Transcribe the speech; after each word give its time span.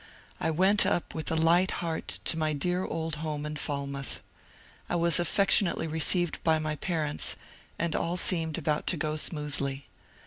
I 0.39 0.49
went 0.49 0.83
up 0.83 1.13
with 1.13 1.29
a 1.29 1.35
light 1.35 1.69
heart 1.69 2.19
to 2.25 2.35
my 2.35 2.53
dear 2.53 2.83
old 2.83 3.17
home 3.17 3.45
in 3.45 3.55
Falmouth. 3.55 4.19
I 4.89 4.95
was 4.95 5.19
affectionately 5.19 5.85
received 5.85 6.43
by 6.43 6.57
my 6.57 6.75
parents, 6.75 7.35
and 7.77 7.95
all 7.95 8.17
seemed 8.17 8.57
about 8.57 8.87
to 8.87 8.97
go 8.97 9.15
smoothly. 9.15 9.85